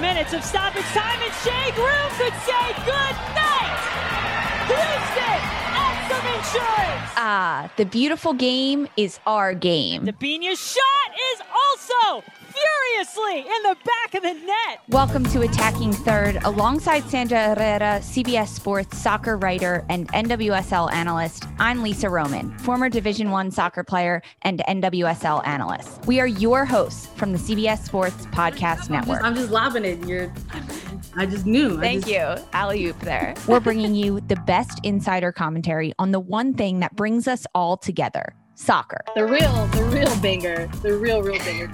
minutes 0.00 0.32
of 0.32 0.44
stoppage 0.44 0.84
time, 0.92 1.20
and 1.22 1.32
Shea 1.42 1.72
Groom 1.74 2.08
could 2.18 2.34
say 2.44 2.66
good 2.84 3.16
night. 3.34 3.76
Houston, 4.68 5.40
some 6.08 6.26
insurance. 6.26 7.12
Ah, 7.16 7.70
the 7.76 7.84
beautiful 7.84 8.34
game 8.34 8.88
is 8.96 9.18
our 9.26 9.54
game. 9.54 10.04
Debinha's 10.06 10.60
shot 10.60 11.10
is 11.32 11.40
also 11.54 12.24
furiously 12.56 13.40
in 13.40 13.62
the 13.62 13.76
back 13.84 14.14
of 14.14 14.22
the 14.22 14.32
net. 14.32 14.80
Welcome 14.88 15.24
to 15.24 15.42
Attacking 15.42 15.92
Third, 15.92 16.36
alongside 16.44 17.04
Sandra 17.10 17.54
Herrera, 17.54 18.00
CBS 18.00 18.48
Sports 18.48 18.98
soccer 18.98 19.36
writer 19.36 19.84
and 19.90 20.08
NWSL 20.12 20.90
analyst. 20.92 21.44
I'm 21.58 21.82
Lisa 21.82 22.08
Roman, 22.08 22.56
former 22.58 22.88
Division 22.88 23.30
One 23.30 23.50
soccer 23.50 23.84
player 23.84 24.22
and 24.42 24.62
NWSL 24.68 25.46
analyst. 25.46 26.06
We 26.06 26.20
are 26.20 26.26
your 26.26 26.64
hosts 26.64 27.06
from 27.06 27.32
the 27.32 27.38
CBS 27.38 27.84
Sports 27.84 28.26
Podcast 28.26 28.88
Network. 28.88 29.22
I'm 29.22 29.34
just 29.34 29.50
lobbing 29.50 29.84
it. 29.84 30.06
You're. 30.06 30.32
I 31.16 31.26
just 31.26 31.46
knew. 31.46 31.78
Thank 31.78 32.06
just, 32.06 32.12
you, 32.12 32.44
alley 32.52 32.86
oop 32.86 32.98
there. 33.00 33.34
We're 33.46 33.60
bringing 33.60 33.94
you 33.94 34.20
the 34.20 34.36
best 34.46 34.80
insider 34.82 35.32
commentary 35.32 35.92
on 35.98 36.12
the 36.12 36.20
one 36.20 36.54
thing 36.54 36.80
that 36.80 36.96
brings 36.96 37.28
us 37.28 37.46
all 37.54 37.76
together 37.76 38.34
soccer. 38.56 39.00
The 39.14 39.24
real, 39.24 39.66
the 39.68 39.84
real 39.84 40.16
banger, 40.20 40.66
the 40.82 40.96
real, 40.96 41.22
real 41.22 41.38
banger. 41.38 41.64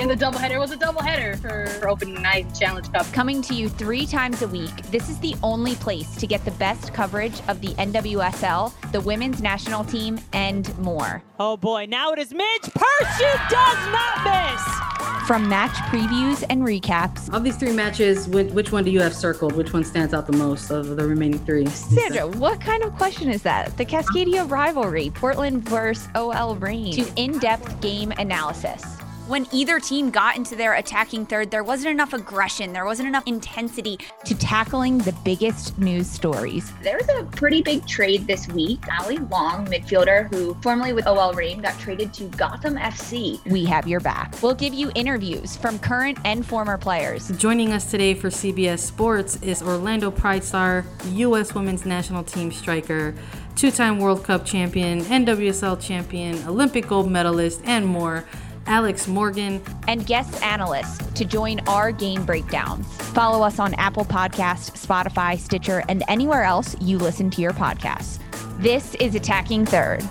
And 0.00 0.10
the 0.10 0.16
doubleheader 0.16 0.58
was 0.58 0.72
a 0.72 0.76
doubleheader 0.76 1.38
for, 1.38 1.66
for 1.78 1.88
opening 1.88 2.20
night 2.20 2.52
Challenge 2.58 2.92
Cup. 2.92 3.06
Coming 3.12 3.42
to 3.42 3.54
you 3.54 3.68
three 3.68 4.06
times 4.06 4.42
a 4.42 4.48
week, 4.48 4.74
this 4.90 5.08
is 5.08 5.18
the 5.20 5.34
only 5.42 5.74
place 5.76 6.16
to 6.16 6.26
get 6.26 6.44
the 6.44 6.50
best 6.52 6.92
coverage 6.92 7.40
of 7.48 7.60
the 7.60 7.68
NWSL, 7.74 8.72
the 8.92 9.00
women's 9.00 9.40
national 9.40 9.84
team, 9.84 10.18
and 10.32 10.76
more. 10.78 11.22
Oh 11.38 11.56
boy, 11.56 11.86
now 11.88 12.12
it 12.12 12.18
is 12.18 12.32
Midge 12.32 12.72
Purce. 12.74 13.16
She 13.18 13.24
does 13.48 13.92
not 13.92 14.24
miss. 14.24 14.95
From 15.26 15.48
match 15.48 15.74
previews 15.90 16.44
and 16.50 16.62
recaps. 16.62 17.34
Of 17.34 17.42
these 17.42 17.56
three 17.56 17.72
matches, 17.72 18.28
which, 18.28 18.70
one 18.70 18.84
do 18.84 18.92
you 18.92 19.00
have 19.00 19.12
circled? 19.12 19.54
Which 19.56 19.72
one 19.72 19.82
stands 19.82 20.14
out 20.14 20.28
the 20.28 20.36
most 20.36 20.70
of 20.70 20.94
the 20.94 21.04
remaining 21.04 21.40
three? 21.40 21.66
Sandra, 21.66 22.28
what 22.28 22.60
kind 22.60 22.84
of 22.84 22.94
question 22.94 23.28
is 23.28 23.42
that? 23.42 23.76
The 23.76 23.84
Cascadia 23.84 24.48
rivalry, 24.48 25.10
Portland 25.10 25.68
versus 25.68 26.06
OL 26.14 26.54
Reign, 26.54 26.92
to 26.92 27.12
in 27.16 27.40
depth 27.40 27.80
game 27.80 28.12
analysis. 28.18 28.98
When 29.26 29.48
either 29.50 29.80
team 29.80 30.10
got 30.10 30.36
into 30.36 30.54
their 30.54 30.74
attacking 30.74 31.26
third, 31.26 31.50
there 31.50 31.64
wasn't 31.64 31.90
enough 31.90 32.12
aggression, 32.12 32.72
there 32.72 32.84
wasn't 32.84 33.08
enough 33.08 33.24
intensity 33.26 33.98
to 34.24 34.36
tackling 34.36 34.98
the 34.98 35.12
biggest 35.24 35.76
news 35.80 36.08
stories. 36.08 36.72
There 36.80 36.96
was 36.96 37.08
a 37.08 37.24
pretty 37.36 37.60
big 37.60 37.84
trade 37.88 38.28
this 38.28 38.46
week. 38.46 38.86
Allie 38.88 39.18
Long, 39.18 39.66
midfielder 39.66 40.32
who 40.32 40.54
formerly 40.62 40.92
with 40.92 41.08
OL 41.08 41.32
Reign, 41.32 41.60
got 41.60 41.76
traded 41.80 42.14
to 42.14 42.28
Gotham 42.36 42.76
FC. 42.76 43.44
We 43.46 43.64
have 43.64 43.88
your 43.88 43.98
back. 43.98 44.32
We'll 44.42 44.54
give 44.54 44.72
you 44.72 44.92
interviews 44.94 45.56
from 45.56 45.80
current 45.80 46.18
and 46.24 46.46
former 46.46 46.78
players. 46.78 47.26
Joining 47.30 47.72
us 47.72 47.90
today 47.90 48.14
for 48.14 48.28
CBS 48.28 48.78
Sports 48.78 49.42
is 49.42 49.60
Orlando 49.60 50.12
Pride 50.12 50.44
star, 50.44 50.84
U.S. 51.06 51.52
Women's 51.52 51.84
National 51.84 52.22
Team 52.22 52.52
striker, 52.52 53.12
two 53.56 53.72
time 53.72 53.98
World 53.98 54.22
Cup 54.22 54.44
champion, 54.44 55.00
NWSL 55.00 55.80
champion, 55.80 56.46
Olympic 56.46 56.86
gold 56.86 57.10
medalist, 57.10 57.60
and 57.64 57.84
more. 57.84 58.24
Alex 58.66 59.06
Morgan, 59.06 59.62
and 59.88 60.06
guest 60.06 60.42
analysts 60.42 60.98
to 61.12 61.24
join 61.24 61.60
our 61.68 61.92
game 61.92 62.24
breakdown. 62.24 62.82
Follow 62.82 63.44
us 63.44 63.58
on 63.58 63.74
Apple 63.74 64.04
Podcasts, 64.04 64.86
Spotify, 64.86 65.38
Stitcher, 65.38 65.82
and 65.88 66.02
anywhere 66.08 66.42
else 66.42 66.76
you 66.80 66.98
listen 66.98 67.30
to 67.30 67.40
your 67.40 67.52
podcasts. 67.52 68.18
This 68.58 68.94
is 68.96 69.14
Attacking 69.14 69.66
Third. 69.66 70.02